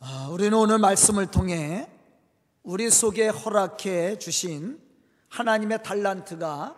[0.00, 1.88] 아, 우리는 오늘 말씀을 통해
[2.62, 4.80] 우리 속에 허락해 주신
[5.28, 6.76] 하나님의 달란트가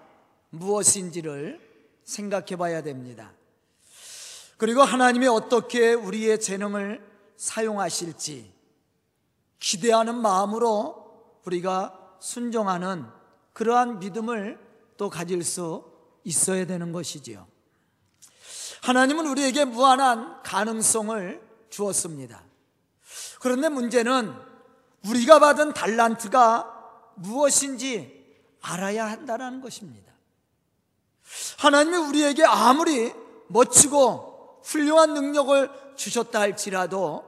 [0.48, 1.60] 무엇인지를
[2.04, 3.32] 생각해 봐야 됩니다.
[4.56, 7.06] 그리고 하나님이 어떻게 우리의 재능을
[7.36, 8.54] 사용하실지
[9.58, 13.04] 기대하는 마음으로 우리가 순종하는
[13.52, 14.58] 그러한 믿음을
[14.96, 15.84] 또 가질 수
[16.24, 17.46] 있어야 되는 것이지요.
[18.80, 22.49] 하나님은 우리에게 무한한 가능성을 주었습니다.
[23.40, 24.32] 그런데 문제는
[25.08, 28.20] 우리가 받은 달란트가 무엇인지
[28.60, 30.12] 알아야 한다는 것입니다.
[31.58, 33.12] 하나님이 우리에게 아무리
[33.48, 37.24] 멋지고 훌륭한 능력을 주셨다 할지라도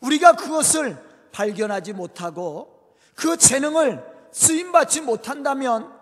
[0.00, 1.02] 우리가 그것을
[1.32, 5.92] 발견하지 못하고 그 재능을 쓰임받지 못한다면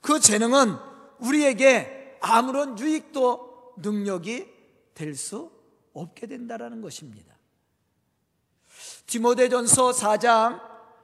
[0.00, 0.76] 그 재능은
[1.18, 4.46] 우리에게 아무런 유익도 능력이
[4.94, 5.50] 될 수
[5.92, 7.34] 없게 된다는 것입니다.
[9.06, 10.60] 디모데전서 4장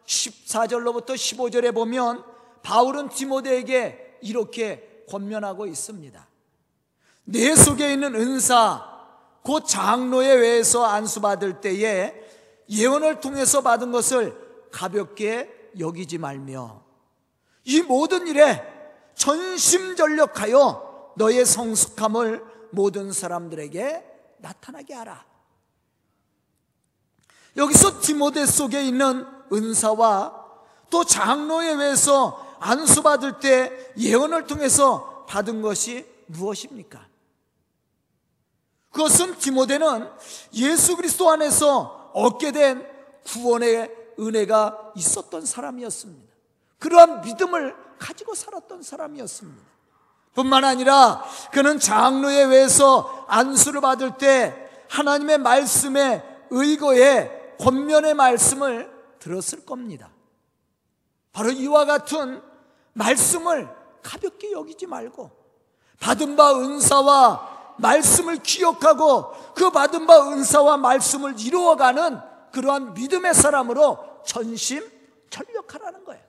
[0.07, 2.25] 14절로부터 15절에 보면
[2.63, 6.29] 바울은 디모데에게 이렇게 권면하고 있습니다.
[7.25, 8.89] 내 속에 있는 은사,
[9.43, 12.15] 곧 장로의 외에서 안수받을 때에
[12.69, 14.37] 예언을 통해서 받은 것을
[14.71, 16.83] 가볍게 여기지 말며
[17.65, 18.63] 이 모든 일에
[19.15, 24.05] 전심전력하여 너의 성숙함을 모든 사람들에게
[24.39, 25.32] 나타나게 하라.
[27.57, 30.43] 여기서 디모데 속에 있는 은사와
[30.91, 37.07] 또 장로에 의해서 안수받을 때 예언을 통해서 받은 것이 무엇입니까?
[38.91, 40.09] 그것은 디모데는
[40.55, 42.87] 예수 그리스도 안에서 얻게 된
[43.27, 46.33] 구원의 은혜가 있었던 사람이었습니다.
[46.79, 49.63] 그러한 믿음을 가지고 살았던 사람이었습니다.
[50.35, 60.11] 뿐만 아니라 그는 장로에 의해서 안수를 받을 때 하나님의 말씀에 의거해 권면의 말씀을 들었을 겁니다.
[61.33, 62.43] 바로 이와 같은
[62.93, 63.69] 말씀을
[64.03, 65.31] 가볍게 여기지 말고
[66.01, 72.21] 받은 바 은사와 말씀을 기억하고 그 받은 바 은사와 말씀을 이루어가는
[72.53, 74.83] 그러한 믿음의 사람으로 전심
[75.31, 76.23] 전력하라는 거예요.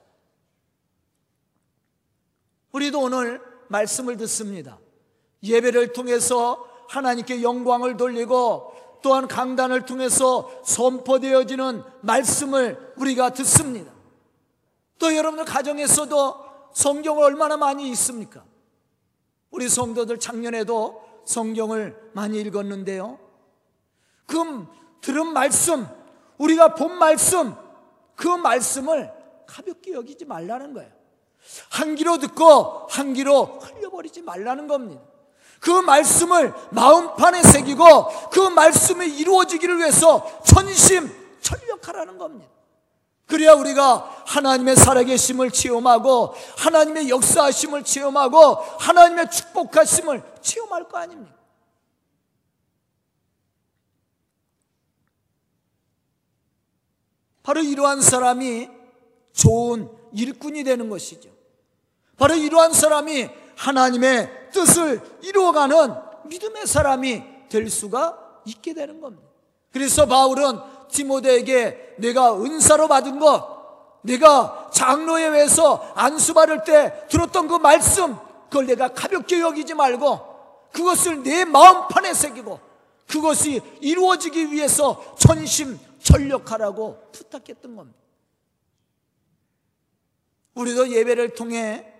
[2.72, 4.80] 우리도 오늘 말씀을 듣습니다.
[5.44, 13.91] 예배를 통해서 하나님께 영광을 돌리고 또한 강단을 통해서 선포되어지는 말씀을 우리가 듣습니다.
[14.97, 16.36] 또 여러분들 가정에서도
[16.74, 18.44] 성경을 얼마나 많이 읽습니까?
[19.52, 23.19] 우리 성도들 작년에도 성경을 많이 읽었는데요.
[24.25, 24.66] 그
[25.02, 25.85] 들은 말씀,
[26.38, 27.53] 우리가 본 말씀,
[28.16, 29.12] 그 말씀을
[29.46, 30.90] 가볍게 여기지 말라는 거예요.
[31.70, 35.03] 한 귀로 듣고 한 귀로 흘려버리지 말라는 겁니다.
[35.63, 41.09] 그 말씀을 마음판에 새기고 그 말씀이 이루어지기를 위해서 전심
[41.40, 42.51] 전력하라는 겁니다.
[43.25, 51.34] 그래야 우리가 하나님의 살아계심을 체험하고 하나님의 역사하심을 체험하고 하나님의 축복하심을 체험할 거 아닙니까?
[57.41, 58.69] 바로 이러한 사람이
[59.31, 61.29] 좋은 일꾼이 되는 것이죠.
[62.18, 65.94] 바로 이러한 사람이 하나님의 뜻을 이루어가는
[66.25, 69.25] 믿음의 사람이 될 수가 있게 되는 겁니다.
[69.72, 70.59] 그래서 바울은
[70.91, 78.18] 디모데에게 내가 은사로 받은 것, 내가 장로에 의해서 안수 받을 때 들었던 그 말씀,
[78.50, 80.34] 그걸 내가 가볍게 여기지 말고
[80.73, 82.59] 그것을 내 마음판에 새기고
[83.07, 88.00] 그것이 이루어지기 위해서 전심 전력하라고 부탁했던 겁니다.
[90.56, 91.93] 우리도 예배를 통해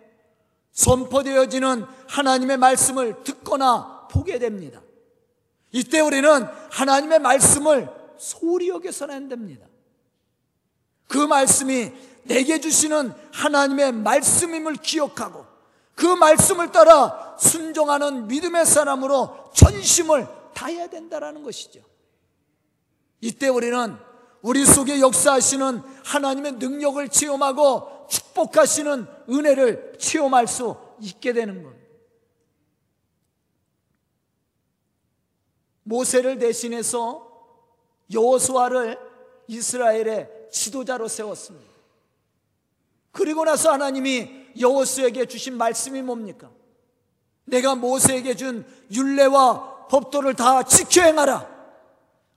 [0.74, 4.82] 선포되어지는 하나님의 말씀을 듣거나 보게 됩니다.
[5.72, 9.66] 이때 우리는 하나님의 말씀을 소리 여겨서는 안 됩니다.
[11.08, 11.92] 그 말씀이
[12.24, 15.46] 내게 주시는 하나님의 말씀임을 기억하고
[15.96, 21.82] 그 말씀을 따라 순종하는 믿음의 사람으로 전심을 다해야 된다는 것이죠.
[23.22, 23.96] 이때 우리는
[24.42, 31.84] 우리 속에 역사하시는 하나님의 능력을 체험하고 축복하시는 은혜를 체험할 수 있게 되는 겁니다.
[35.84, 37.30] 모세를 대신해서
[38.12, 39.00] 여호수아를
[39.48, 41.74] 이스라엘의 지도자로 세웠습니다.
[43.12, 46.52] 그리고 나서 하나님이 여호수에게 주신 말씀이 뭡니까?
[47.46, 51.52] 내가 모세에게 준 율례와 법도를 다 지켜 행하라.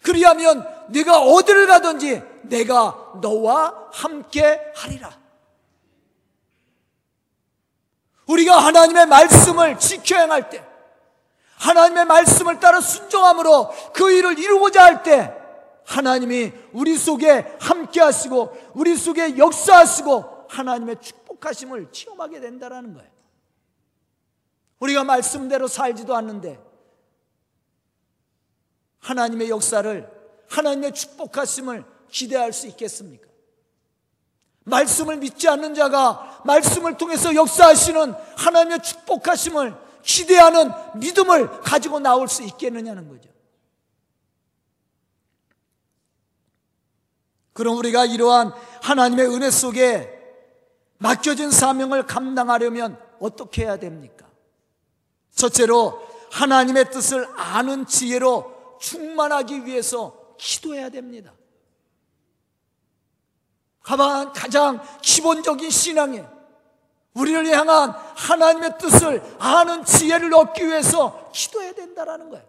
[0.03, 5.26] 그리하면 네가 어디를 가든지 내가 너와 함께 하리라.
[8.27, 10.65] 우리가 하나님의 말씀을 지켜 행할 때,
[11.57, 15.33] 하나님의 말씀을 따라 순종함으로 그 일을 이루고자 할 때,
[15.87, 23.09] 하나님이 우리 속에 함께 하시고 우리 속에 역사하시고 하나님의 축복하심을 체험하게 된다라는 거예요.
[24.81, 26.61] 우리가 말씀대로 살지도 않는데
[28.99, 30.11] 하나님의 역사를
[30.49, 33.29] 하나님의 축복하심을 기대할 수 있겠습니까?
[34.67, 43.09] 말씀을 믿지 않는 자가 말씀을 통해서 역사하시는 하나님의 축복하심을 기대하는 믿음을 가지고 나올 수 있겠느냐는
[43.09, 43.31] 거죠.
[47.53, 48.53] 그럼 우리가 이러한
[48.83, 50.13] 하나님의 은혜 속에
[50.99, 54.27] 맡겨진 사명을 감당하려면 어떻게 해야 됩니까?
[55.35, 61.33] 첫째로 하나님의 뜻을 아는 지혜로 충만하기 위해서 기도해야 됩니다.
[63.87, 66.27] 가만 가장 기본적인 신앙에
[67.15, 72.45] 우리를 향한 하나님의 뜻을 아는 지혜를 얻기 위해서 기도해야 된다라는 거예요.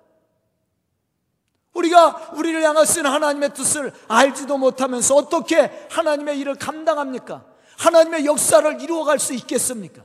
[1.74, 7.46] 우리가 우리를 향하신 하나님의 뜻을 알지도 못하면서 어떻게 하나님의 일을 감당합니까?
[7.78, 10.02] 하나님의 역사를 이루어갈 수 있겠습니까?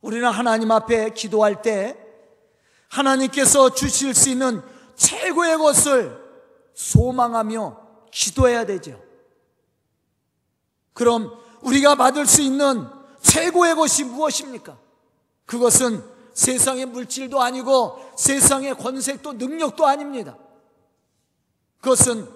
[0.00, 1.96] 우리는 하나님 앞에 기도할 때
[2.88, 6.22] 하나님께서 주실 수 있는 최고의 것을
[6.74, 7.80] 소망하며
[8.10, 9.00] 기도해야 되죠.
[10.92, 12.86] 그럼 우리가 받을 수 있는
[13.20, 14.78] 최고의 것이 무엇입니까?
[15.46, 16.04] 그것은
[16.34, 20.36] 세상의 물질도 아니고 세상의 권색도 능력도 아닙니다.
[21.80, 22.28] 그것은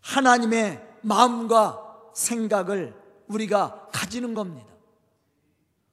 [0.00, 2.94] 하나님의 마음과 생각을
[3.28, 4.66] 우리가 가지는 겁니다.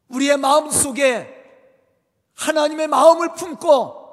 [0.10, 1.44] 우리의 마음 속에
[2.36, 4.05] 하나님의 마음을 품고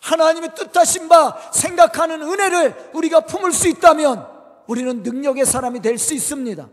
[0.00, 4.26] 하나님의 뜻하신 바 생각하는 은혜를 우리가 품을 수 있다면
[4.66, 6.68] 우리는 능력의 사람이 될 수 있습니다.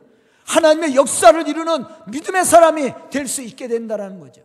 [0.45, 4.41] 하나님의 역사를 이루는 믿음의 사람이 될 수 있게 된다는 거죠.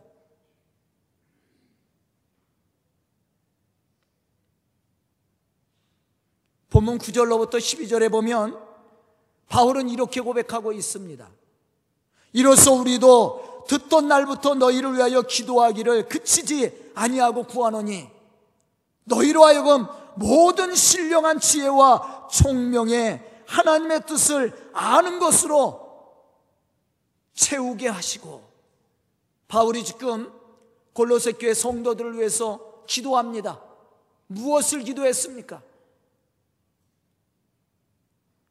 [6.70, 8.58] 본문 9절로부터 12절에 보면
[9.48, 11.28] 바울은 이렇게 고백하고 있습니다.
[12.32, 18.08] 이로써 우리도 듣던 날부터 너희를 위하여 기도하기를 그치지 아니하고 구하노니
[19.04, 25.82] 너희로 하여금 모든 신령한 지혜와 총명의 하나님의 뜻을 아는 것으로
[27.34, 28.42] 채우게 하시고
[29.48, 30.32] 바울이 지금
[30.92, 33.60] 골로새 교회 성도들을 위해서 기도합니다.
[34.26, 35.62] 무엇을 기도했습니까?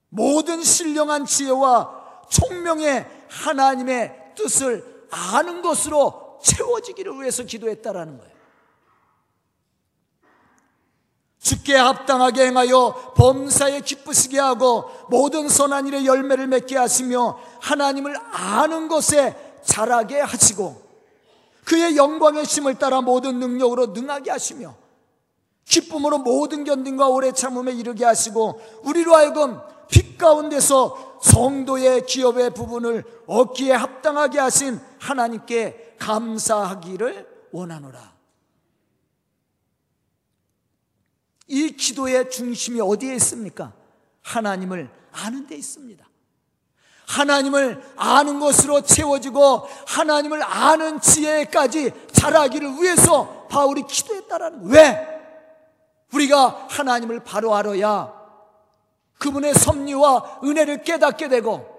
[0.10, 8.31] 모든 신령한 지혜와 총명의 하나님의 뜻을 아는 것으로 채워지기를 위해서 기도했다라는 거예요.
[11.42, 19.36] 주께 합당하게 행하여 범사에 기쁘시게 하고 모든 선한 일의 열매를 맺게 하시며 하나님을 아는 것에
[19.64, 20.80] 자라게 하시고
[21.66, 24.76] 그의 영광의 심을 따라 모든 능력으로 능하게 하시며
[25.66, 29.60] 기쁨으로 모든 견딘과 오래 참음에 이르게 하시고 우리로 하여금
[29.90, 38.11] 빛 가운데서 성도의 기업의 부분을 얻기에 합당하게 하신 하나님께 감사하기를 원하노라.
[41.52, 43.74] 이 기도의 중심이 어디에 있습니까?
[44.22, 46.08] 하나님을 아는 데 있습니다.
[47.08, 54.74] 하나님을 아는 것으로 채워지고 하나님을 아는 지혜까지 자라기를 위해서 바울이 기도했다라는 거예요.
[54.74, 55.08] 왜?
[56.14, 58.14] 우리가 하나님을 바로 알아야
[59.20, 61.70] 그분의 섭리와 은혜를 깨닫게 되고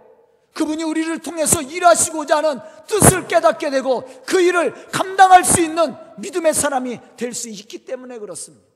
[0.53, 7.01] 그분이 우리를 통해서 일하시고자 하는 뜻을 깨닫게 되고 그 일을 감당할 수 있는 믿음의 사람이
[7.17, 8.72] 될 수 있기 때문에 그렇습니다.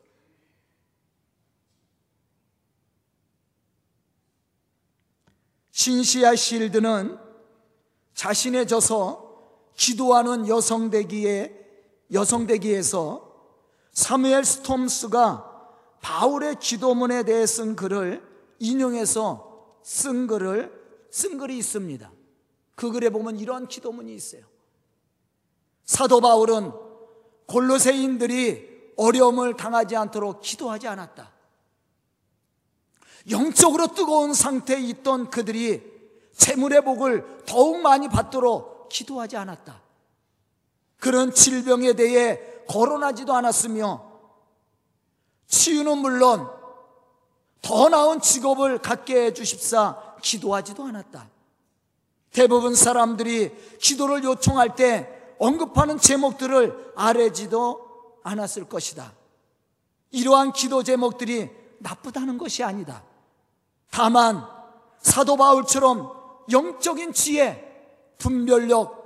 [5.86, 7.16] 신시아 실드는
[8.14, 11.54] 자신의 져서 기도하는 여성대기에
[12.12, 13.32] 여성대기에서
[13.92, 18.20] 사무엘 스톰스가 바울의 기도문에 대해 쓴 글을
[18.58, 20.72] 인용해서 쓴 글을
[21.12, 22.10] 쓴 글이 있습니다.
[22.74, 24.42] 그 글에 보면 이런 기도문이 있어요.
[25.84, 26.72] 사도 바울은
[27.46, 31.35] 골로새인들이 어려움을 당하지 않도록 기도하지 않았다.
[33.30, 35.82] 영적으로 뜨거운 상태에 있던 그들이
[36.36, 39.80] 재물의 복을 더욱 많이 받도록 기도하지 않았다.
[40.98, 44.04] 그런 질병에 대해 거론하지도 않았으며
[45.46, 46.48] 치유는 물론
[47.62, 51.28] 더 나은 직업을 갖게 해 주십사 기도하지도 않았다.
[52.32, 59.12] 대부분 사람들이 기도를 요청할 때 언급하는 제목들을 아래지도 않았을 것이다.
[60.10, 63.02] 이러한 기도 제목들이 나쁘다는 것이 아니다.
[63.90, 64.46] 다만
[64.98, 66.12] 사도 바울처럼
[66.50, 67.62] 영적인 지혜,
[68.18, 68.96] 분별력,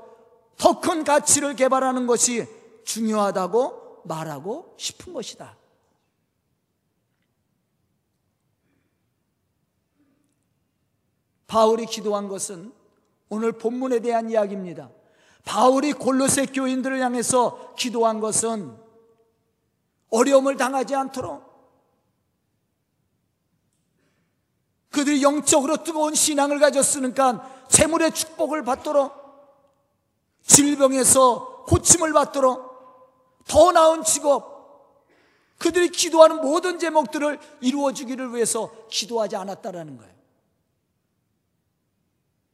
[0.57, 2.47] 더 큰 가치를 개발하는 것이
[2.85, 5.57] 중요하다고 말하고 싶은 것이다.
[11.47, 12.73] 바울이 기도한 것은
[13.29, 14.91] 오늘 본문에 대한 이야기입니다.
[15.45, 18.77] 바울이 골로새 교인들을 향해서 기도한 것은
[20.11, 21.50] 어려움을 당하지 않도록
[24.91, 29.21] 그들이 영적으로 뜨거운 신앙을 가졌으니까 재물의 축복을 받도록
[30.43, 32.71] 질병에서 고침을 받도록
[33.47, 34.51] 더 나은 직업
[35.59, 40.15] 그들이 기도하는 모든 제목들을 이루어 주기를 위해서 기도하지 않았다라는 거예요.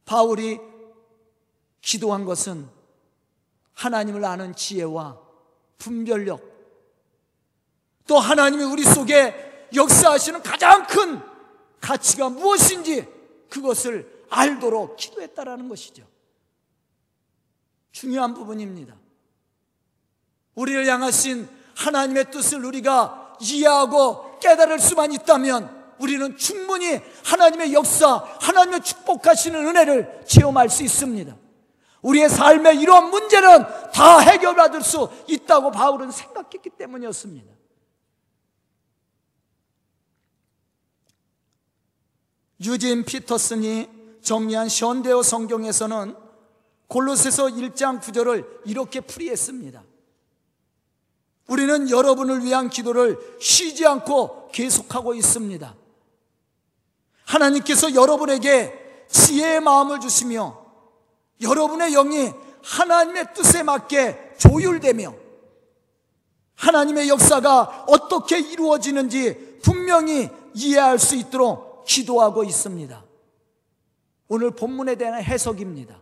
[0.05, 0.61] 바울이
[1.81, 2.69] 기도한 것은
[3.75, 5.21] 하나님을 아는 지혜와
[5.79, 6.43] 분별력
[8.07, 11.36] 또 하나님이 우리 속에 역사하시는 가장 큰
[11.81, 13.07] 가치가 무엇인지
[13.49, 16.07] 그것을 알도록 기도했다라는 것이죠.
[17.93, 18.95] 중요한 부분입니다.
[20.55, 29.67] 우리를 향하신 하나님의 뜻을 우리가 이해하고 깨달을 수만 있다면 우리는 충분히 하나님의 역사, 하나님의 축복하시는
[29.67, 31.37] 은혜를 체험할 수 있습니다.
[32.03, 37.56] 우리의 삶의 이러한 문제는 다 해결받을 수 있다고 바울은 생각했기 때문이었습니다.
[42.61, 43.89] 유진 피터슨이
[44.23, 46.15] 정리한 션데어 성경에서는
[46.89, 49.83] 골로새서 1장 9절을 이렇게 풀이했습니다.
[51.49, 55.75] 우리는 여러분을 위한 기도를 쉬지 않고 계속하고 있습니다.
[57.25, 60.65] 하나님께서 여러분에게 지혜의 마음을 주시며
[61.41, 62.33] 여러분의 영이
[62.63, 65.15] 하나님의 뜻에 맞게 조율되며
[66.57, 73.05] 하나님의 역사가 어떻게 이루어지는지 분명히 이해할 수 있도록 기도하고 있습니다.
[74.29, 76.01] 오늘 본문에 대한 해석입니다.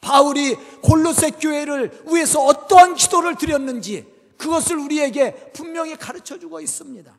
[0.00, 7.16] 바울이 골로새 교회를 위해서 어떠한 기도를 드렸는지 그것을 우리에게 분명히 가르쳐 주고 있습니다.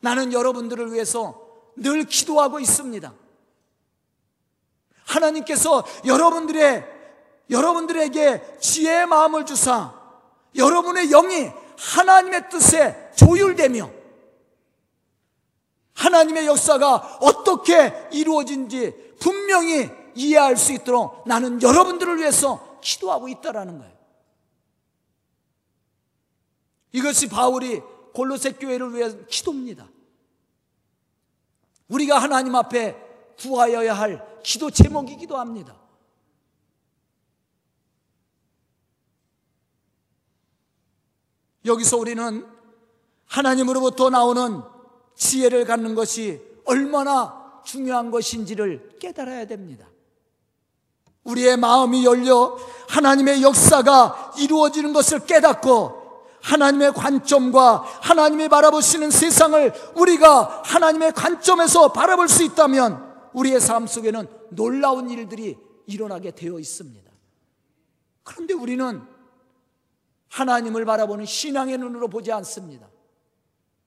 [0.00, 1.40] 나는 여러분들을 위해서
[1.76, 3.14] 늘 기도하고 있습니다.
[5.04, 6.92] 하나님께서 여러분들의
[7.50, 9.94] 여러분들에게 지혜의 마음을 주사
[10.56, 13.90] 여러분의 영이 하나님의 뜻에 조율되며
[15.94, 23.94] 하나님의 역사가 어떻게 이루어진지 분명히 이해할 수 있도록 나는 여러분들을 위해서 기도하고 있다라는 거예요.
[26.92, 27.80] 이것이 바울이
[28.12, 29.88] 골로새 교회를 위해 기도입니다.
[31.88, 32.96] 우리가 하나님 앞에
[33.38, 35.76] 구하여야 할 기도 제목이기도 합니다.
[41.64, 42.53] 여기서 우리는
[43.34, 44.62] 하나님으로부터 나오는
[45.16, 49.88] 지혜를 갖는 것이 얼마나 중요한 것인지를 깨달아야 됩니다.
[51.24, 52.56] 우리의 마음이 열려
[52.88, 56.04] 하나님의 역사가 이루어지는 것을 깨닫고
[56.42, 65.10] 하나님의 관점과 하나님이 바라보시는 세상을 우리가 하나님의 관점에서 바라볼 수 있다면 우리의 삶 속에는 놀라운
[65.10, 67.10] 일들이 일어나게 되어 있습니다.
[68.22, 69.02] 그런데 우리는
[70.28, 72.93] 하나님을 바라보는 신앙의 눈으로 보지 않습니다.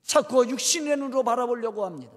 [0.08, 2.14] 자꾸 육신의 눈으로 바라보려고 합니다.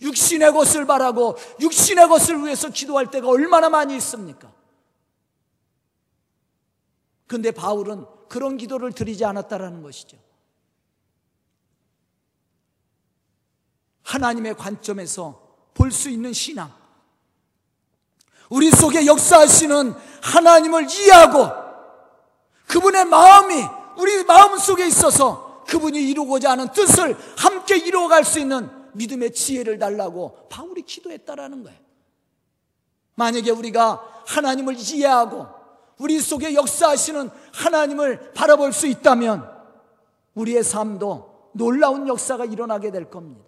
[0.00, 4.52] 육신의 것을 바라고 육신의 것을 위해서 기도할 때가 얼마나 많이 있습니까?
[7.26, 10.18] 근데 바울은 그런 기도를 드리지 않았다라는 것이죠.
[14.02, 16.72] 하나님의 관점에서 볼 수 있는 신앙.
[18.50, 21.48] 우리 속에 역사하시는 하나님을 이해하고
[22.66, 23.62] 그분의 마음이
[23.98, 30.48] 우리 마음 속에 있어서 그분이 이루고자 하는 뜻을 함께 이루어갈 수 있는 믿음의 지혜를 달라고
[30.48, 31.78] 바울이 기도했다라는 거예요.
[33.14, 35.46] 만약에 우리가 하나님을 이해하고
[35.98, 39.48] 우리 속에 역사하시는 하나님을 바라볼 수 있다면
[40.34, 43.44] 우리의 삶도 놀라운 역사가 일어나게 될 겁니다.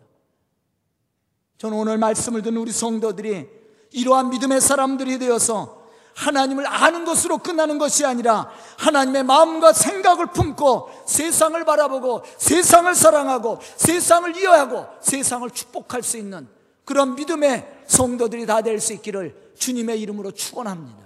[1.59, 3.49] 저는 오늘 말씀을 듣는 우리 성도들이
[3.93, 5.80] 이러한 믿음의 사람들이 되어서
[6.15, 14.37] 하나님을 아는 것으로 끝나는 것이 아니라 하나님의 마음과 생각을 품고 세상을 바라보고 세상을 사랑하고 세상을
[14.37, 16.49] 이해하고 세상을 축복할 수 있는
[16.85, 20.99] 그런 믿음의 성도들이 다 될 수 있기를 주님의 이름으로 축원합니다.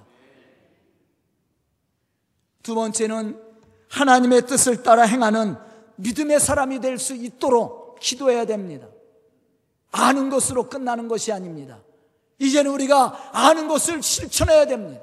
[2.63, 3.41] 두 번째는
[3.91, 5.57] 하나님의 뜻을 따라 행하는
[5.97, 8.89] 믿음의 사람이 될 수 있도록 기도해야 됩니다.
[9.93, 11.79] 아는 것으로 끝나는 것이 아닙니다.
[12.39, 15.01] 이제는 우리가 아는 것을 실천해야 됩니다.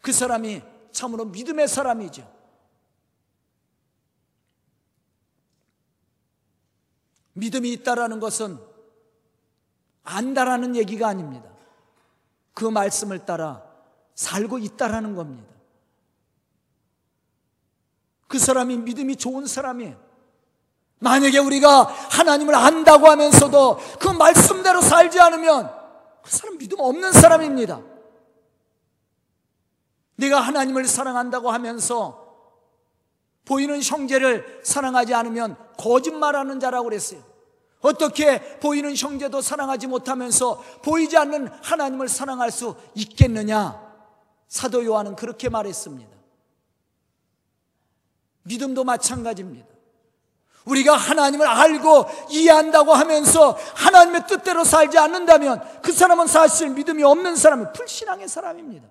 [0.00, 2.30] 그 사람이 참으로 믿음의 사람이죠.
[7.34, 8.58] 믿음이 있다라는 것은
[10.04, 11.48] 안다라는 얘기가 아닙니다.
[12.52, 13.62] 그 말씀을 따라
[14.14, 15.50] 살고 있다라는 겁니다.
[18.28, 19.96] 그 사람이 믿음이 좋은 사람이에요.
[20.98, 25.81] 만약에 우리가 하나님을 안다고 하면서도 그 말씀대로 살지 않으면
[26.22, 27.82] 그 사람 믿음 없는 사람입니다.
[30.16, 32.22] 내가 하나님을 사랑한다고 하면서
[33.44, 37.22] 보이는 형제를 사랑하지 않으면 거짓말하는 자라고 그랬어요.
[37.80, 43.82] 어떻게 보이는 형제도 사랑하지 못하면서 보이지 않는 하나님을 사랑할 수 있겠느냐?
[44.46, 46.16] 사도 요한은 그렇게 말했습니다.
[48.44, 49.71] 믿음도 마찬가지입니다.
[50.64, 57.66] 우리가 하나님을 알고 이해한다고 하면서 하나님의 뜻대로 살지 않는다면 그 사람은 사실 믿음이 없는 사람이
[57.74, 58.88] 불신앙의 사람입니다.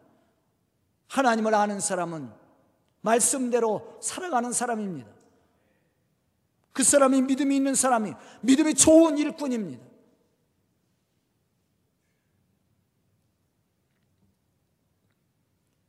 [1.08, 2.32] 하나님을 아는 사람은
[3.02, 5.10] 말씀대로 살아가는 사람입니다.
[6.74, 9.92] 그 사람이 믿음이 있는 사람이 믿음이 좋은 일꾼입니다.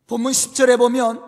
[0.06, 1.24] 본문 10절에 보면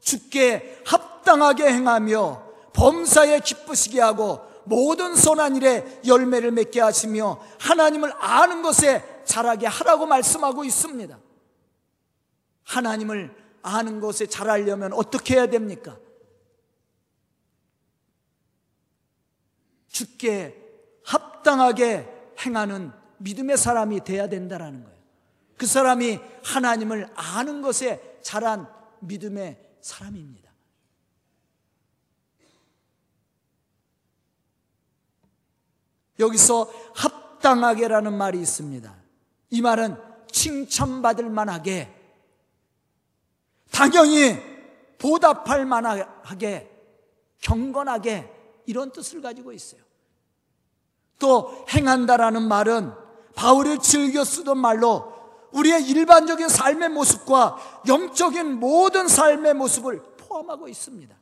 [0.00, 2.51] 주께 합당하게 행하며
[2.82, 10.64] 범사에 기쁘시게 하고 모든 선한 일에 열매를 맺게 하시며 하나님을 아는 것에 자라게 하라고 말씀하고
[10.64, 11.16] 있습니다.
[12.64, 15.96] 하나님을 아는 것에 잘하려면 어떻게 해야 됩니까?
[19.86, 20.58] 주께
[21.04, 22.08] 합당하게
[22.44, 24.98] 행하는 믿음의 사람이 돼야 된다라는 거예요.
[25.56, 28.66] 그 사람이 하나님을 아는 것에 자란
[29.00, 30.51] 믿음의 사람입니다.
[36.18, 38.94] 여기서 합당하게라는 말이 있습니다.
[39.50, 39.96] 이 말은
[40.30, 41.92] 칭찬받을 만하게
[43.70, 44.38] 당연히
[44.98, 46.70] 보답할 만하게
[47.40, 48.30] 경건하게
[48.66, 49.80] 이런 뜻을 가지고 있어요.
[51.18, 52.92] 또 행한다라는 말은
[53.34, 55.12] 바울이 즐겨 쓰던 말로
[55.52, 61.14] 우리의 일반적인 삶의 모습과 영적인 모든 삶의 모습을 포함하고 있습니다.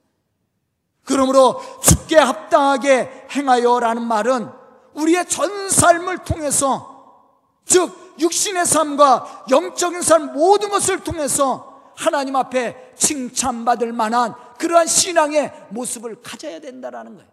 [1.04, 4.59] 그러므로 죽게 합당하게 행하여라는 말은
[4.94, 7.30] 우리의 전 삶을 통해서
[7.64, 16.20] 즉 육신의 삶과 영적인 삶 모든 것을 통해서 하나님 앞에 칭찬받을 만한 그러한 신앙의 모습을
[16.22, 17.30] 가져야 된다라는 거예요.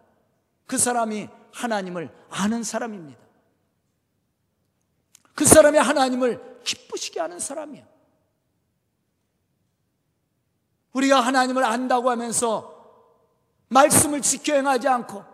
[0.66, 3.18] 그 사람이 하나님을 아는 사람입니다.
[5.34, 7.84] 그 사람이 하나님을 기쁘시게 하는 사람이야.
[10.92, 12.74] 우리가 하나님을 안다고 하면서
[13.68, 15.24] 말씀을 지켜 행하지 않고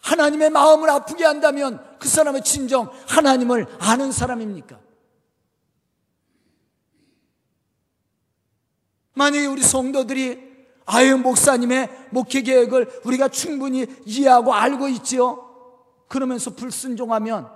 [0.00, 4.78] 하나님의 마음을 아프게 한다면 그 사람은 진정 하나님을 아는 사람입니까?
[9.14, 10.48] 만약에 우리 성도들이
[10.86, 15.44] 아유 목사님의 목회 계획을 우리가 충분히 이해하고 알고 있지요.
[16.08, 17.50] 그러면서 불순종하면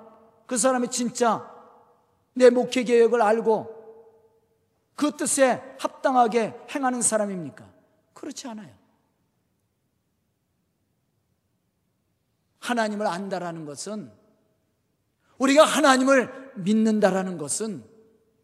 [0.46, 1.50] 그 사람이 진짜
[2.34, 3.82] 내 목회 계획을 알고
[4.96, 7.64] 그 뜻에 합당하게 행하는 사람입니까?
[8.12, 8.81] 그렇지 않아요.
[12.62, 14.12] 하나님을 안다라는 것은
[15.38, 17.84] 우리가 하나님을 믿는다라는 것은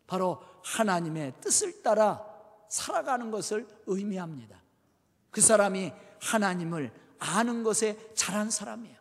[0.07, 2.24] 바로 하나님의 뜻을 따라
[2.68, 4.61] 살아가는 것을 의미합니다.
[5.31, 8.98] 그 사람이 하나님을 아는 것에 잘한 사람이에요.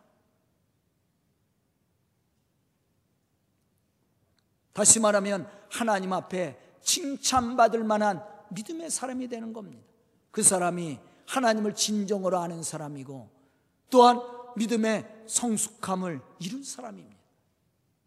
[4.72, 9.84] 다시 말하면 하나님 앞에 칭찬받을 만한 믿음의 사람이 되는 겁니다.
[10.30, 13.28] 그 사람이 하나님을 진정으로 아는 사람이고
[13.90, 17.16] 또한 믿음의 성숙함을 이룬 사람입니다.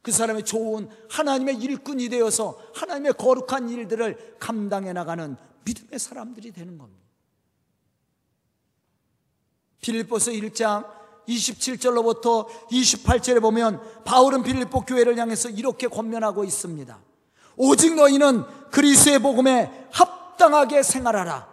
[0.01, 7.01] 그 사람의 좋은 하나님의 일꾼이 되어서 하나님의 거룩한 일들을 감당해 나가는 믿음의 사람들이 되는 겁니다.
[9.81, 10.87] 빌립보서 1장
[11.27, 16.99] 27절로부터 28절에 보면 바울은 빌립보 교회를 향해서 이렇게 권면하고 있습니다.
[17.57, 21.50] 오직 너희는 그리스의 복음에 합당하게 생활하라.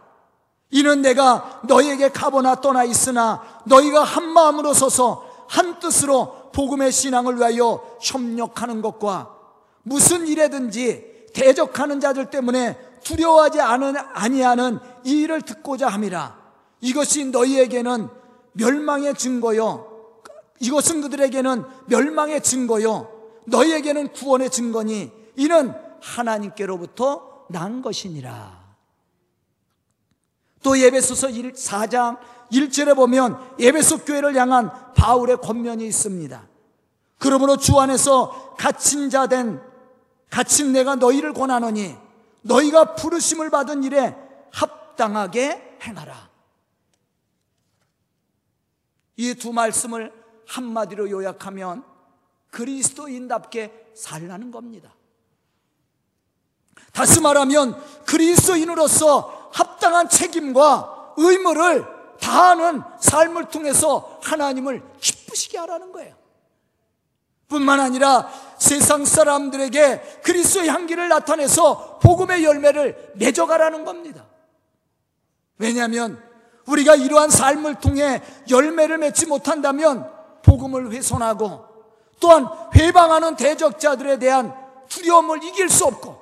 [0.70, 7.82] 이는 내가 너희에게 가보나 떠나 있으나 너희가 한 마음으로 서서 한 뜻으로 복음의 신앙을 위하여
[8.02, 9.34] 협력하는 것과
[9.82, 16.36] 무슨 일에든지 대적하는 자들 때문에 두려워하지 않은 아니하는 이 일을 듣고자 함이라.
[16.80, 18.08] 이것이 너희에게는
[18.52, 19.86] 멸망의 증거요.
[20.60, 23.08] 이것은 그들에게는 멸망의 증거요.
[23.46, 28.57] 너희에게는 구원의 증거니 이는 하나님께로부터 난 것이니라.
[30.62, 32.18] 또 예배소서 4장
[32.52, 36.48] 1절에 보면 예배소 교회를 향한 바울의 권면이 있습니다.
[37.18, 39.60] 그러므로 주 안에서 갇힌 자 된
[40.30, 41.96] 갇힌 내가 너희를 권하노니
[42.42, 44.16] 너희가 부르심을 받은 일에
[44.52, 46.28] 합당하게 행하라.
[49.16, 50.12] 이 두 말씀을
[50.46, 51.84] 한마디로 요약하면
[52.50, 54.94] 그리스도인답게 살라는 겁니다.
[56.92, 61.86] 다시 말하면 그리스도인으로서 합당한 책임과 의무를
[62.20, 66.14] 다하는 삶을 통해서 하나님을 기쁘시게 하라는 거예요.
[67.48, 74.26] 뿐만 아니라 세상 사람들에게 그리스도의 향기를 나타내서 복음의 열매를 맺어가라는 겁니다.
[75.58, 76.22] 왜냐하면
[76.66, 80.10] 우리가 이러한 삶을 통해 열매를 맺지 못한다면
[80.42, 81.66] 복음을 훼손하고
[82.20, 84.54] 또한 회방하는 대적자들에 대한
[84.88, 86.20] 두려움을 이길 수 없고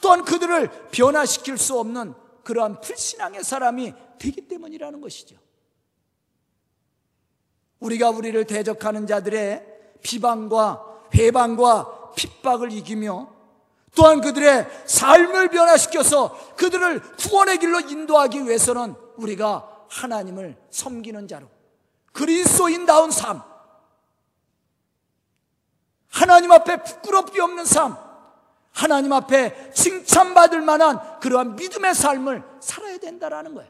[0.00, 2.14] 또한 그들을 변화시킬 수 없는
[2.48, 5.36] 그러한 불신앙의 사람이 되기 때문이라는 것이죠.
[7.78, 9.62] 우리가 우리를 대적하는 자들의
[10.00, 13.30] 비방과 회방과 핍박을 이기며
[13.94, 21.48] 또한 그들의 삶을 변화시켜서 그들을 구원의 길로 인도하기 위해서는 우리가 하나님을 섬기는 자로
[22.12, 23.42] 그리스도인다운 삶
[26.08, 28.07] 하나님 앞에 부끄럽게 없는 삶
[28.78, 33.68] 하나님 앞에 칭찬받을 만한 그러한 믿음의 삶을 살아야 된다라는 거예요.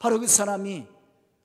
[0.00, 0.88] 바로 그 사람이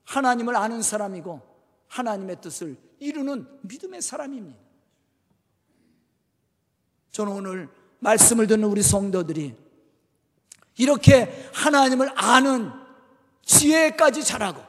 [0.02, 1.40] 하나님을 아는 사람이고
[1.86, 4.58] 하나님의 뜻을 이루는 믿음의 사람입니다.
[7.12, 7.68] 저는 오늘
[8.00, 9.54] 말씀을 듣는 우리 성도들이
[10.78, 12.72] 이렇게 하나님을 아는
[13.44, 14.60] 지혜까지 자라고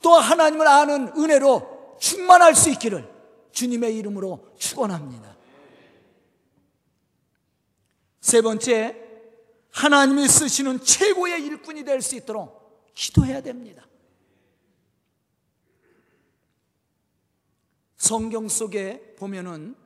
[0.00, 3.06] 또 하나님을 아는 은혜로 충만할 수 있기를
[3.52, 5.33] 주님의 이름으로 축원합니다.
[8.24, 8.96] 세 번째,
[9.70, 13.86] 하나님이 쓰시는 최고의 일꾼이 될 수 있도록 기도해야 됩니다.
[17.98, 19.76] 성경 속에 보면은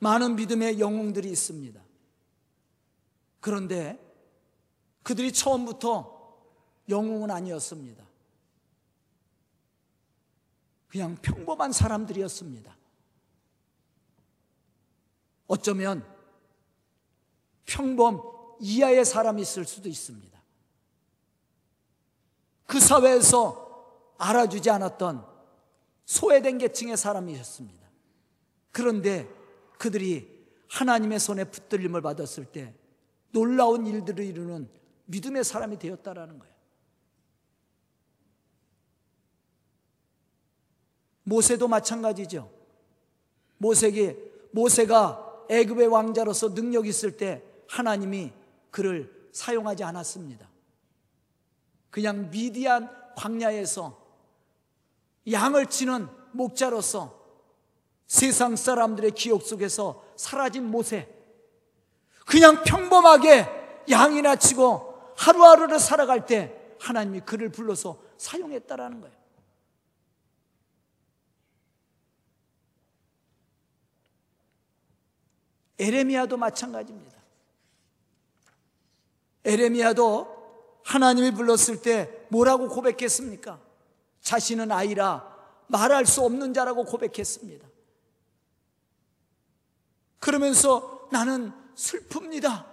[0.00, 1.80] 많은 믿음의 영웅들이 있습니다.
[3.38, 3.96] 그런데
[5.04, 6.36] 그들이 처음부터
[6.88, 8.04] 영웅은 아니었습니다.
[10.88, 12.76] 그냥 평범한 사람들이었습니다.
[15.52, 16.02] 어쩌면
[17.66, 18.22] 평범
[18.58, 20.42] 이하의 사람이 있을 수도 있습니다.
[22.66, 25.26] 그 사회에서 알아주지 않았던
[26.06, 27.86] 소외된 계층의 사람이셨습니다.
[28.70, 29.28] 그런데
[29.78, 30.26] 그들이
[30.70, 32.74] 하나님의 손에 붙들림을 받았을 때
[33.30, 34.70] 놀라운 일들을 이루는
[35.04, 36.54] 믿음의 사람이 되었다라는 거예요.
[41.24, 42.50] 모세도 마찬가지죠.
[43.58, 44.16] 모세기
[44.52, 45.21] 모세가
[45.52, 48.32] 애굽의 왕자로서 능력 있을 때 하나님이
[48.70, 50.48] 그를 사용하지 않았습니다.
[51.90, 54.00] 그냥 미디안 광야에서
[55.30, 57.20] 양을 치는 목자로서
[58.06, 61.08] 세상 사람들의 기억 속에서 사라진 모세.
[62.26, 63.46] 그냥 평범하게
[63.90, 69.21] 양이나 치고 하루하루를 살아갈 때 하나님이 그를 불러서 사용했다라는 거예요.
[75.82, 77.18] 에레미야도 마찬가지입니다.
[79.44, 83.60] 에레미야도 하나님이 불렀을 때 뭐라고 고백했습니까?
[84.20, 85.28] 자신은 아이라
[85.66, 87.66] 말할 수 없는 자라고 고백했습니다.
[90.20, 92.64] 그러면서 나는 슬픕니다.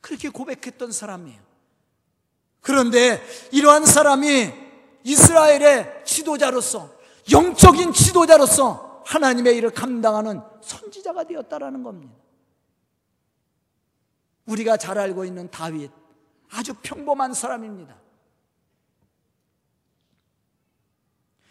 [0.00, 1.42] 그렇게 고백했던 사람이에요.
[2.60, 4.52] 그런데 이러한 사람이
[5.02, 6.94] 이스라엘의 지도자로서
[7.32, 12.14] 영적인 지도자로서 하나님의 일을 감당하는 선지자가 되었다라는 겁니다.
[14.46, 15.90] 우리가 잘 알고 있는 다윗
[16.50, 17.96] 아주 평범한 사람입니다.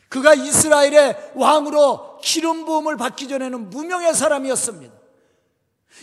[0.10, 4.94] 그가 이스라엘의 왕으로 기름 부음을 받기 전에는 무명의 사람이었습니다.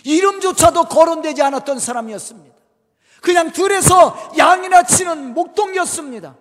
[0.05, 2.57] 이름조차도 거론되지 않았던 사람이었습니다.
[3.23, 6.37] 그냥 들에서 양이나 치는 목동이었습니다.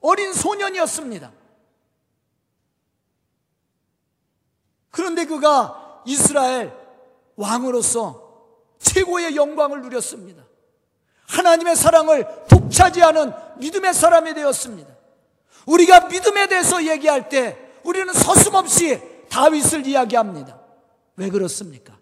[0.00, 1.32] 어린 소년이었습니다.
[4.94, 6.72] 그런데 그가 이스라엘
[7.34, 8.44] 왕으로서
[8.78, 10.44] 최고의 영광을 누렸습니다.
[11.26, 14.94] 하나님의 사랑을 독차지하는 믿음의 사람이 되었습니다.
[15.66, 20.60] 우리가 믿음에 대해서 얘기할 때 우리는 서슴없이 다윗을 이야기합니다.
[21.16, 21.98] 왜 그렇습니까?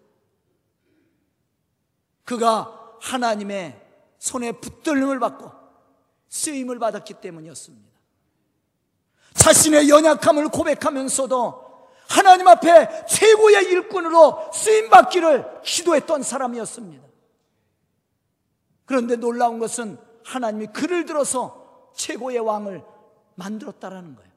[2.26, 3.80] 그가 하나님의
[4.18, 5.50] 손에 붙들림을 받고
[6.28, 7.90] 쓰임을 받았기 때문이었습니다.
[9.32, 11.61] 자신의 연약함을 고백하면서도
[12.12, 17.02] 하나님 앞에 최고의 일꾼으로 쓰임 받기를 기도했던 사람이었습니다.
[18.84, 22.84] 그런데 놀라운 것은 하나님이 그를 들어서 최고의 왕을
[23.36, 24.30] 만들었다라는 거예요.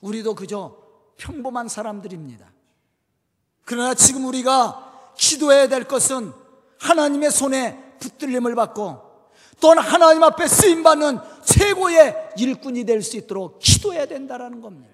[0.00, 0.74] 우리도 그저
[1.18, 2.50] 평범한 사람들입니다.
[3.66, 6.32] 그러나 지금 우리가 기도해야 될 것은
[6.80, 9.08] 하나님의 손에 붙들림을 받고
[9.60, 14.92] 또는 하나님 앞에 쓰임 받는 최고의 일꾼이 될 수 있도록 기도해야 된다라는 겁니다.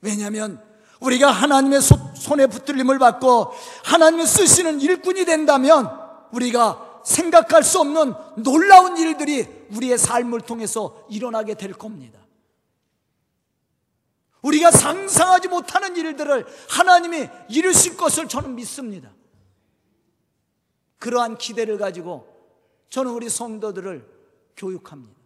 [0.00, 0.62] 왜냐하면
[1.00, 3.52] 우리가 하나님의 손에 붙들림을 받고
[3.84, 5.90] 하나님의 쓰시는 일꾼이 된다면
[6.32, 12.18] 우리가 생각할 수 없는 놀라운 일들이 우리의 삶을 통해서 일어나게 될 겁니다.
[14.42, 19.10] 우리가 상상하지 못하는 일들을 하나님이 이루실 것을 저는 믿습니다.
[20.98, 22.29] 그러한 기대를 가지고
[22.90, 24.06] 저는 우리 성도들을
[24.56, 25.18] 교육합니다.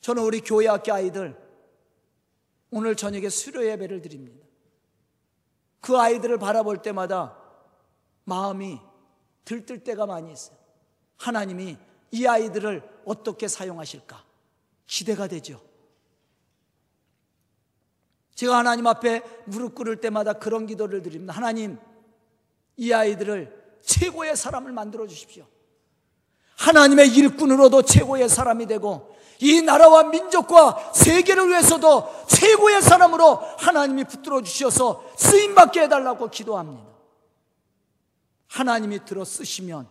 [0.00, 1.36] 저는 우리 교회 학교 아이들
[2.70, 4.46] 오늘 저녁에 수료 예배를 드립니다.
[5.80, 7.36] 그 아이들을 바라볼 때마다
[8.24, 8.80] 마음이
[9.44, 10.56] 들뜰 때가 많이 있어요.
[11.16, 11.76] 하나님이
[12.12, 14.24] 이 아이들을 어떻게 사용하실까
[14.86, 15.60] 기대가 되죠.
[18.34, 21.32] 제가 하나님 앞에 무릎 꿇을 때마다 그런 기도를 드립니다.
[21.32, 21.78] 하나님,
[22.76, 25.46] 이 아이들을 최고의 사람을 만들어 주십시오.
[26.56, 35.04] 하나님의 일꾼으로도 최고의 사람이 되고 이 나라와 민족과 세계를 위해서도 최고의 사람으로 하나님이 붙들어 주셔서
[35.16, 36.86] 쓰임 받게 해달라고 기도합니다.
[38.48, 39.88] 하나님이 들어 쓰시면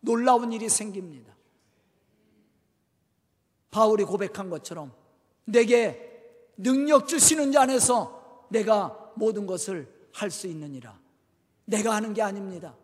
[0.00, 1.34] 놀라운 일이 생깁니다.
[3.70, 4.92] 바울이 고백한 것처럼
[5.44, 6.04] 내게
[6.56, 10.98] 능력 주시는 자 안에서 내가 모든 것을 할 수 있느니라.
[11.64, 12.74] 내가 하는 게 아닙니다.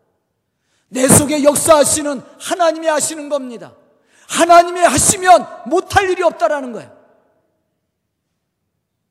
[0.94, 3.76] 내 속에 역사하시는 하나님이 하시는 겁니다.
[4.28, 7.04] 하나님이 하시면 못할 일이 없다라는 거예요.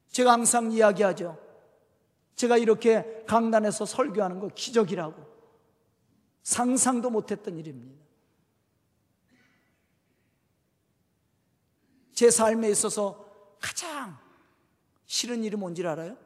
[0.08, 1.38] 제가 항상 이야기하죠.
[2.36, 5.34] 제가 이렇게 강단에서 설교하는 거 기적이라고.
[6.42, 8.02] 상상도 못했던 일입니다.
[12.14, 13.26] 제 삶에 있어서
[13.60, 14.18] 가장
[15.06, 16.18] 싫은 일이 뭔지 알아요?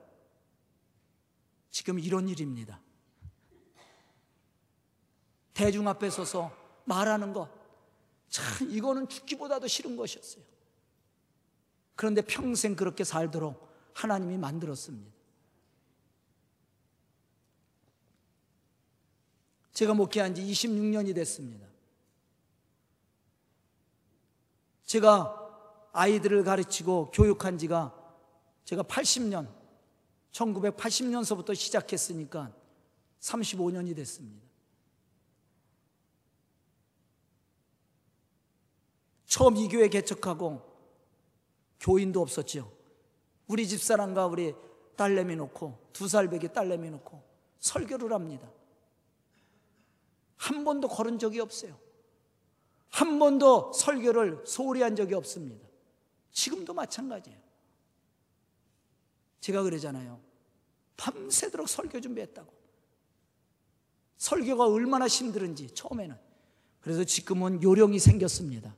[1.72, 2.80] 지금 이런 일입니다.
[5.58, 7.50] 대중 앞에 서서 말하는 것.
[8.30, 10.43] 참, 이거는 죽기보다도 싫은 것이었어요.
[11.96, 15.12] 그런데 평생 그렇게 살도록 하나님이 만들었습니다.
[19.74, 21.65] 제가 목회한 지 26년이 됐습니다.
[24.86, 27.96] 제가 아이들을 가르치고 교육한 지가
[28.63, 29.52] 제가 80년,
[30.32, 32.54] 1980년서부터 시작했으니까
[33.22, 34.46] 35년이 됐습니다.
[39.38, 40.63] 처음 이 교회 개척하고
[41.80, 42.76] 교인도 없었죠.
[43.45, 44.56] 우리 집사람과 우리
[44.95, 47.21] 딸내미 놓고 두 살배기 딸내미 놓고
[47.60, 48.52] 설교를 합니다.
[50.38, 51.78] 한 번도 걸은 적이 없어요.
[52.89, 55.67] 한 번도 설교를 소홀히 한 적이 없습니다.
[56.32, 57.39] 지금도 마찬가지예요.
[59.39, 60.19] 제가 그러잖아요.
[60.97, 62.52] 밤새도록 설교 준비했다고.
[64.17, 66.17] 설교가 얼마나 힘들은지 처음에는.
[66.82, 68.76] 그래서 지금은 요령이 생겼습니다.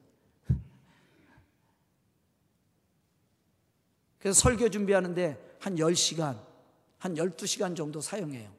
[4.19, 6.39] 그래서 설교 준비하는데 한 10시간,
[6.97, 8.53] 한 12시간 정도 사용해요.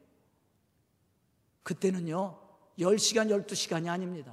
[1.62, 2.38] 그때는요,
[2.79, 4.33] 10시간, 12시간이 아닙니다.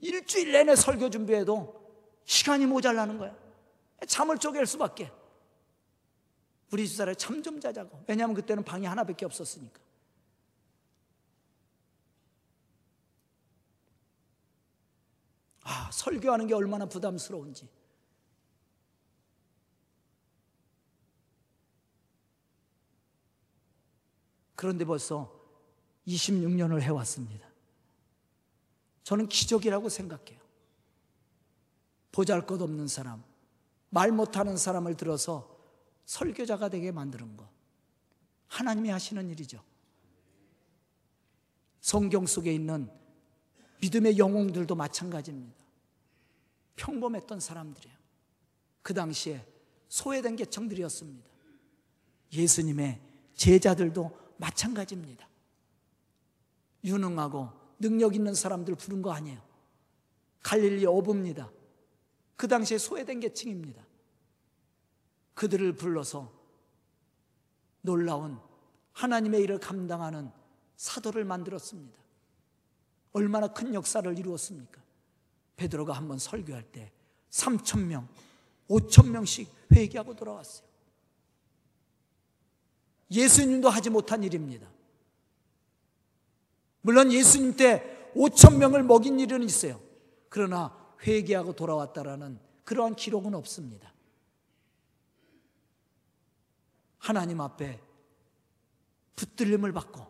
[0.00, 1.80] 일주일 내내 설교 준비해도
[2.24, 3.36] 시간이 모자라는 거야.
[4.06, 5.12] 잠을 쪼갤 수밖에.
[6.72, 8.02] 우리 집사람이 잠 좀 자자고.
[8.06, 9.78] 왜냐하면 그때는 방이 하나밖에 없었으니까.
[15.62, 17.68] 아, 설교하는 게 얼마나 부담스러운지.
[24.62, 25.28] 그런데 벌써
[26.06, 27.48] 26년을 해왔습니다.
[29.02, 30.38] 저는 기적이라고 생각해요.
[32.12, 33.24] 보잘 것 없는 사람,
[33.90, 35.58] 말 못하는 사람을 들어서
[36.04, 37.48] 설교자가 되게 만드는 것.
[38.46, 39.60] 하나님이 하시는 일이죠.
[41.80, 42.88] 성경 속에 있는
[43.80, 45.60] 믿음의 영웅들도 마찬가지입니다.
[46.76, 47.96] 평범했던 사람들이에요.
[48.82, 49.44] 그 당시에
[49.88, 51.28] 소외된 계층들이었습니다.
[52.32, 53.00] 예수님의
[53.34, 55.28] 제자들도 마찬가지입니다.
[56.84, 59.40] 유능하고 능력 있는 사람들 부른 거 아니에요.
[60.42, 61.50] 갈릴리 어부입니다.
[62.36, 63.84] 그 당시에 소외된 계층입니다.
[65.34, 66.32] 그들을 불러서
[67.82, 68.38] 놀라운
[68.92, 70.30] 하나님의 일을 감당하는
[70.76, 71.96] 사도를 만들었습니다.
[73.12, 74.82] 얼마나 큰 역사를 이루었습니까?
[75.54, 76.90] 베드로가 한번 설교할 때
[77.30, 78.08] 3천 명,
[78.68, 80.71] 5천 명씩 회개하고 돌아왔어요.
[83.12, 84.66] 예수님도 하지 못한 일입니다.
[86.80, 89.80] 물론 예수님 때 5천 명을 먹인 일은 있어요.
[90.28, 93.92] 그러나 회개하고 돌아왔다라는 그러한 기록은 없습니다.
[96.98, 97.80] 하나님 앞에
[99.16, 100.06] 붙들림을 받고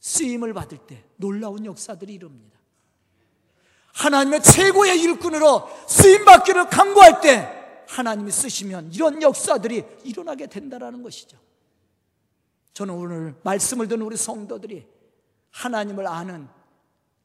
[0.00, 2.58] 쓰임을 받을 때 놀라운 역사들이 이룹니다.
[3.92, 11.38] 하나님의 최고의 일꾼으로 쓰임 받기를 강구할 때 하나님이 쓰시면 이런 역사들이 일어나게 된다라는 것이죠.
[12.72, 14.86] 저는 오늘 말씀을 듣는 우리 성도들이
[15.50, 16.48] 하나님을 아는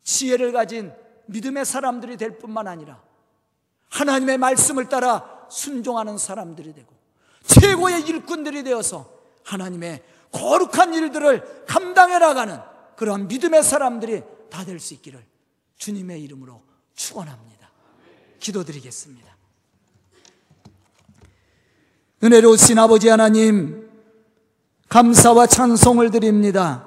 [0.04, 0.92] 지혜를 가진
[1.28, 3.02] 믿음의 사람들이 될 뿐만 아니라
[3.90, 6.94] 하나님의 말씀을 따라 순종하는 사람들이 되고
[7.44, 9.10] 최고의 일꾼들이 되어서
[9.44, 12.60] 하나님의 거룩한 일들을 감당해 나가는
[12.96, 15.26] 그러한 믿음의 사람들이 다 될 수 있기를
[15.78, 16.62] 주님의 이름으로
[16.96, 17.70] 축원합니다.
[18.40, 19.36] 기도드리겠습니다.
[22.24, 23.85] 은혜로우신 아버지 하나님
[24.96, 26.86] 감사와 찬송을 드립니다.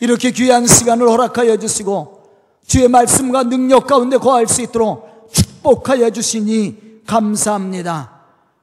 [0.00, 2.24] 이렇게 귀한 시간을 허락하여 주시고
[2.66, 8.10] 주의 말씀과 능력 가운데 거할 수 있도록 축복하여 주시니 감사합니다.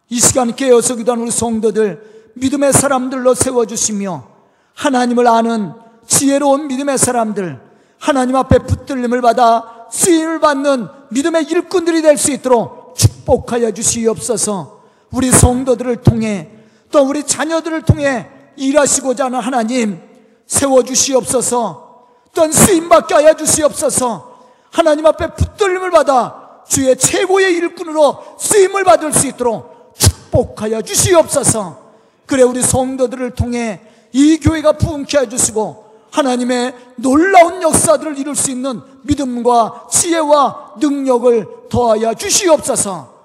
[0.10, 4.28] 이 시간 깨어서 기도하는 우리 성도들 믿음의 사람들로 세워주시며
[4.74, 5.72] 하나님을 아는
[6.06, 7.62] 지혜로운 믿음의 사람들
[8.00, 16.02] 하나님 앞에 붙들림을 받아 쓰임을 받는 믿음의 일꾼들이 될 수 있도록 축복하여 주시옵소서 우리 성도들을
[16.02, 16.50] 통해
[16.92, 20.02] 또 우리 자녀들을 통해 일하시고자 하는 하나님
[20.48, 22.06] 세워주시옵소서.
[22.34, 24.38] 또한 쓰임받게 하여 주시옵소서.
[24.72, 31.88] 하나님 앞에 붙들림을 받아 주의 최고의 일꾼으로 쓰임을 받을 수 있도록 축복하여 주시옵소서.
[32.26, 39.88] 그래 우리 성도들을 통해 이 교회가 부흥케 해주시고 하나님의 놀라운 역사들을 이룰 수 있는 믿음과
[39.90, 43.16] 지혜와 능력을 더하여 주시옵소서.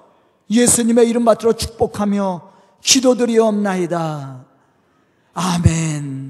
[0.49, 2.41] 예수님의 이름 받들어 축복하며
[2.81, 4.45] 기도드리옵나이다.
[5.33, 6.22] 아멘.